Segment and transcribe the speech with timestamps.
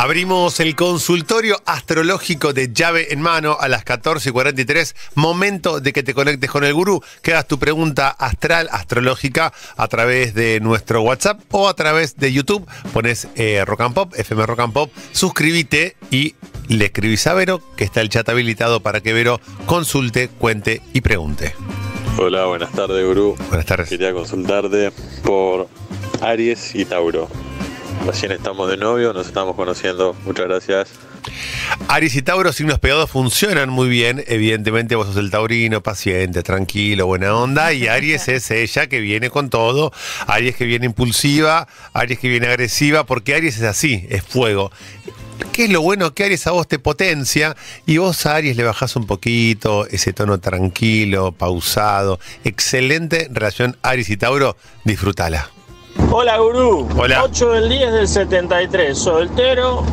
[0.00, 4.94] Abrimos el consultorio astrológico de llave en mano a las 14.43.
[5.14, 9.88] Momento de que te conectes con el gurú, que hagas tu pregunta astral, astrológica, a
[9.88, 12.66] través de nuestro WhatsApp o a través de YouTube.
[12.94, 16.34] Pones eh, Rock and Pop, FM Rock and Pop, suscríbete y
[16.68, 21.02] le escribís a Vero, que está el chat habilitado para que Vero consulte, cuente y
[21.02, 21.54] pregunte.
[22.16, 23.36] Hola, buenas tardes, gurú.
[23.48, 23.90] Buenas tardes.
[23.90, 25.68] Quería consultarte por
[26.22, 27.28] Aries y Tauro.
[28.06, 30.16] Recién estamos de novio, nos estamos conociendo.
[30.24, 30.88] Muchas gracias.
[31.88, 34.24] Aries y Tauro, signos pegados, funcionan muy bien.
[34.26, 37.72] Evidentemente, vos sos el taurino, paciente, tranquilo, buena onda.
[37.72, 39.92] Y Aries es ella que viene con todo.
[40.26, 44.70] Aries que viene impulsiva, Aries que viene agresiva, porque Aries es así, es fuego.
[45.52, 47.56] ¿Qué es lo bueno que Aries a vos te potencia
[47.86, 52.18] y vos a Aries le bajás un poquito ese tono tranquilo, pausado?
[52.44, 55.50] Excelente relación Aries y Tauro, disfrútala.
[56.10, 57.22] Hola gurú, Hola.
[57.24, 59.84] 8 del 10 del 73, soltero,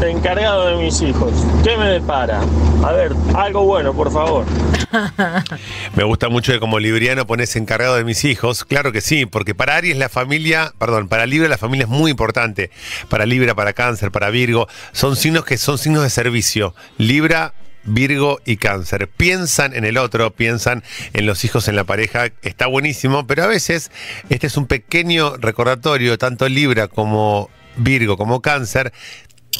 [0.00, 1.32] encargado de mis hijos.
[1.62, 2.40] ¿Qué me depara?
[2.84, 4.44] A ver, algo bueno, por favor.
[5.94, 8.64] Me gusta mucho que como libriano pones encargado de mis hijos.
[8.64, 12.10] Claro que sí, porque para Aries la familia, perdón, para Libra la familia es muy
[12.10, 12.70] importante.
[13.08, 16.74] Para Libra, para Cáncer, para Virgo, son signos que son signos de servicio.
[16.98, 17.52] Libra,
[17.84, 19.08] Virgo y Cáncer.
[19.08, 22.28] Piensan en el otro, piensan en los hijos, en la pareja.
[22.42, 23.90] Está buenísimo, pero a veces
[24.28, 28.92] este es un pequeño recordatorio, tanto Libra como Virgo como Cáncer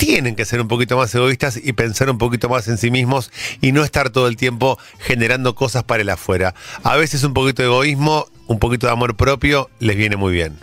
[0.00, 3.30] tienen que ser un poquito más egoístas y pensar un poquito más en sí mismos
[3.60, 6.54] y no estar todo el tiempo generando cosas para el afuera.
[6.84, 10.58] A veces un poquito de egoísmo, un poquito de amor propio les viene muy bien.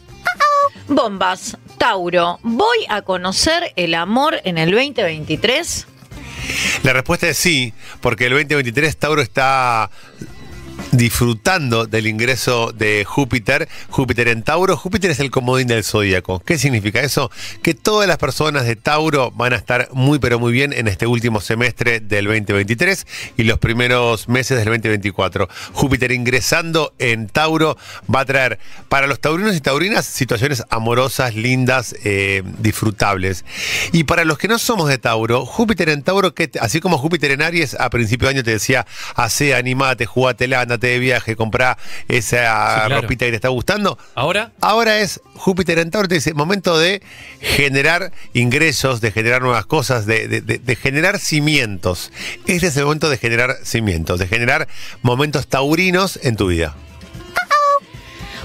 [0.87, 5.85] Bombas, Tauro, ¿voy a conocer el amor en el 2023?
[6.83, 9.89] La respuesta es sí, porque el 2023 Tauro está
[10.91, 14.77] disfrutando del ingreso de Júpiter, Júpiter en Tauro.
[14.77, 16.39] Júpiter es el comodín del zodíaco.
[16.39, 17.31] ¿Qué significa eso?
[17.61, 21.07] Que todas las personas de Tauro van a estar muy pero muy bien en este
[21.07, 23.05] último semestre del 2023
[23.37, 25.49] y los primeros meses del 2024.
[25.73, 27.77] Júpiter ingresando en Tauro
[28.13, 28.59] va a traer
[28.89, 33.45] para los taurinos y taurinas situaciones amorosas, lindas, eh, disfrutables.
[33.91, 37.31] Y para los que no somos de Tauro, Júpiter en Tauro, que así como Júpiter
[37.31, 41.77] en Aries a principio de año te decía, hace, animate, jugátela, andate de viaje, comprá
[42.07, 43.01] esa Sí, claro.
[43.01, 43.97] ropita que te está gustando.
[44.15, 47.01] Ahora, Ahora es Júpiter en Tauro, te dice, momento de
[47.41, 52.11] generar ingresos, de generar nuevas cosas, de, de- de- de generar cimientos.
[52.45, 54.67] Este es el momento de generar cimientos, de generar
[55.01, 56.75] momentos taurinos en tu vida.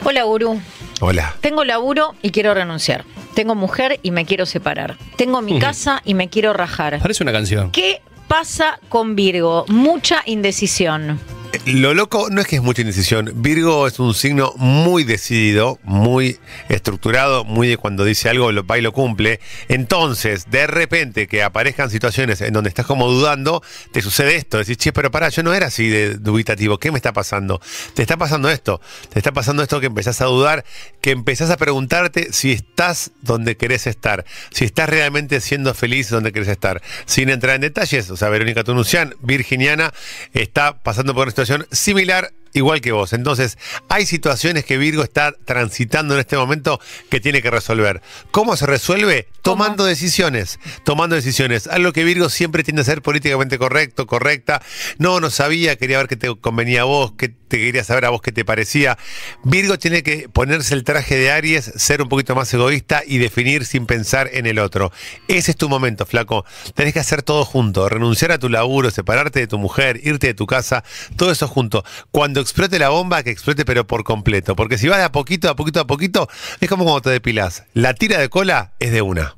[0.05, 0.61] Hola, gurú.
[1.01, 1.35] Hola.
[1.41, 3.05] Tengo laburo y quiero renunciar.
[3.35, 4.97] Tengo mujer y me quiero separar.
[5.17, 6.99] Tengo mi casa y me quiero rajar.
[7.01, 7.71] parece una canción.
[7.71, 9.65] ¿Qué pasa con Virgo?
[9.69, 11.21] Mucha indecisión.
[11.65, 13.31] Lo loco no es que es mucha indecisión.
[13.37, 18.79] Virgo es un signo muy decidido, muy estructurado, muy de cuando dice algo lo va
[18.79, 19.39] y lo cumple.
[19.69, 23.63] Entonces, de repente que aparezcan situaciones en donde estás como dudando,
[23.93, 24.59] te sucede esto.
[24.59, 26.79] Decís, che, pero pará, yo no era así de dubitativo.
[26.79, 27.61] ¿Qué me está pasando?
[27.95, 28.81] Te está pasando esto.
[29.11, 30.65] Te está pasando esto que empezás a dudar,
[31.01, 36.33] que empezás a preguntarte si estás donde querés estar, si estás realmente siendo feliz donde
[36.33, 36.83] querés estar.
[37.05, 39.95] Sin entrar en detalles, o sea, Verónica Tunucian, virginiana,
[40.35, 42.31] está pasando por una situación similar.
[42.55, 43.13] Igual que vos.
[43.13, 43.57] Entonces,
[43.89, 48.03] hay situaciones que Virgo está transitando en este momento que tiene que resolver.
[48.31, 49.29] ¿Cómo se resuelve?
[49.41, 50.59] Tomando decisiones.
[50.85, 51.67] Tomando decisiones.
[51.67, 54.63] Algo que Virgo siempre tiende a ser políticamente correcto, correcta.
[54.99, 58.11] No, no sabía, quería ver qué te convenía a vos, qué te quería saber a
[58.11, 58.97] vos qué te parecía.
[59.45, 63.67] Virgo tiene que ponerse el traje de Aries, ser un poquito más egoísta y definir
[63.67, 64.91] sin pensar en el otro.
[65.29, 66.47] Ese es tu momento, flaco.
[66.75, 70.35] Tenés que hacer todo junto, renunciar a tu laburo, separarte de tu mujer, irte de
[70.35, 70.83] tu casa,
[71.17, 71.85] todo eso junto.
[72.11, 74.55] Cuando explote la bomba, que explote pero por completo.
[74.55, 76.29] Porque si vas de a poquito, a poquito, a poquito,
[76.61, 77.65] es como cuando te depilas.
[77.73, 79.37] La tira de cola es de una.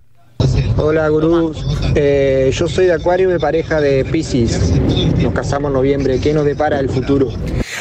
[0.77, 1.65] Hola gurús,
[1.95, 4.73] Eh, yo soy de Acuario de pareja de Pisces.
[5.19, 6.21] Nos casamos en noviembre.
[6.21, 7.29] ¿Qué nos depara el futuro?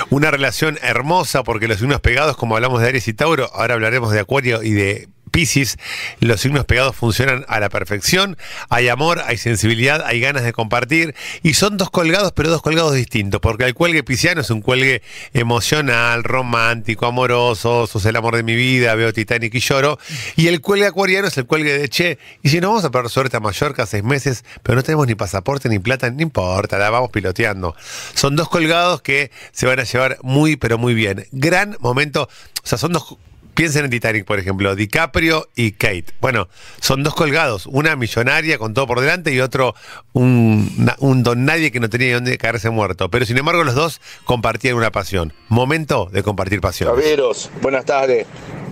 [0.10, 4.12] Una relación hermosa porque los signos pegados, como hablamos de Aries y Tauro, ahora hablaremos
[4.12, 5.78] de Acuario y de Piscis,
[6.20, 8.38] los signos pegados funcionan a la perfección,
[8.70, 12.94] hay amor, hay sensibilidad, hay ganas de compartir y son dos colgados, pero dos colgados
[12.94, 15.02] distintos, porque el cuelgue pisciano es un cuelgue
[15.34, 19.98] emocional, romántico, amoroso, sos el amor de mi vida, veo Titanic y lloro,
[20.36, 23.10] y el cuelgue acuariano es el cuelgue de che, y si no vamos a perder
[23.10, 26.92] suerte a Mallorca seis meses, pero no tenemos ni pasaporte ni plata, no importa, la
[26.92, 27.76] vamos piloteando.
[28.14, 31.26] Son dos colgados que se van a llevar muy, pero muy bien.
[31.32, 32.30] Gran momento,
[32.64, 33.18] o sea, son dos
[33.54, 36.06] Piensen en Titanic, por ejemplo, DiCaprio y Kate.
[36.20, 36.48] Bueno,
[36.80, 39.76] son dos colgados, una millonaria con todo por delante y otro
[40.14, 40.90] un,
[41.24, 43.10] don nadie que no tenía ni dónde caerse muerto.
[43.10, 45.34] Pero sin embargo, los dos compartían una pasión.
[45.50, 46.90] Momento de compartir pasión.
[46.90, 48.26] Caberos, buenas tardes.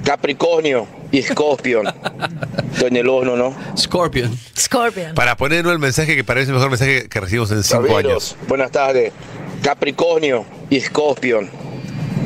[0.04, 1.88] Capricornio y Scorpion.
[2.74, 3.56] Estoy en el horno, ¿no?
[3.78, 4.36] Scorpion.
[4.58, 5.14] Scorpion.
[5.14, 5.72] Para poner ¿no?
[5.72, 8.02] el mensaje que es el mejor mensaje que recibimos en cinco años.
[8.02, 9.14] Caberos, buenas tardes.
[9.62, 11.50] Capricornio y Scorpion.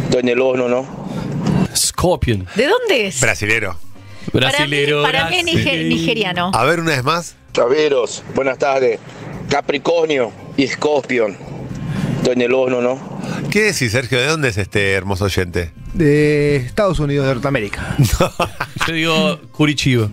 [0.06, 1.05] Estoy en el horno, ¿no?
[1.76, 2.48] Scorpion.
[2.56, 3.20] ¿De dónde es?
[3.22, 3.78] Brasilero.
[4.32, 5.04] Para mí, Brasilero.
[5.04, 6.52] para mí es nigeriano.
[6.54, 7.36] A ver, una vez más.
[7.54, 9.00] Caberos, buenas tardes.
[9.50, 11.38] Capricornio y Scorpion.
[12.18, 13.16] Estoy en el horno, ¿no?
[13.52, 14.20] ¿Qué decís, Sergio?
[14.20, 15.72] ¿De dónde es este hermoso oyente?
[15.94, 17.96] De Estados Unidos, de Norteamérica.
[18.88, 20.10] Yo digo Curitiba.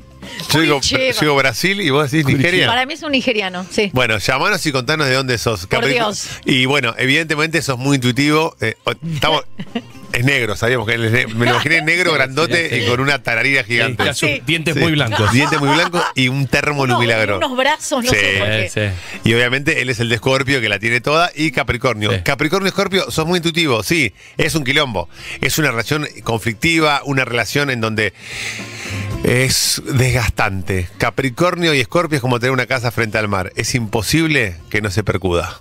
[0.52, 1.00] Yo digo, Curitiba.
[1.12, 2.66] yo digo Brasil y vos decís Nigeria.
[2.68, 3.90] Para mí es un nigeriano, sí.
[3.92, 5.60] Bueno, llamanos y contanos de dónde sos.
[5.60, 6.06] Por Capricornio.
[6.06, 6.28] Dios.
[6.44, 8.54] Y bueno, evidentemente sos muy intuitivo.
[8.60, 9.44] eh, o- estamos,
[10.12, 12.76] es negro, sabíamos que él es ne- me lo imaginé negro, grandote sí.
[12.76, 14.12] y con una tararira gigante.
[14.14, 14.42] Sí.
[14.46, 14.80] Dientes Sí.
[14.80, 15.32] muy blancos.
[15.32, 17.38] Diente muy blanco y un termo No, milagro.
[17.38, 18.16] unos brazos, no Sí.
[18.16, 18.70] sé por qué.
[19.22, 19.28] Sí.
[19.28, 22.10] Y obviamente él es el de Escorpio que la tiene toda y Capricornio.
[22.12, 22.20] Sí.
[22.24, 25.08] Capricornio y Escorpio, sos muy intuitivo, sí, es un quilombo.
[25.40, 28.12] Es una relación conflictiva, una relación en donde
[29.24, 30.88] es desgastante.
[30.98, 33.52] Capricornio y Escorpio es como tener una casa frente al mar.
[33.56, 35.60] Es imposible que no se percuda.